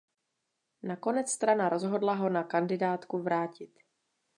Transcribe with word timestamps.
Nakonec 0.83 1.29
strana 1.31 1.69
rozhodla 1.69 2.13
ho 2.15 2.29
na 2.29 2.43
kandidátku 2.43 3.19
vrátit. 3.21 3.79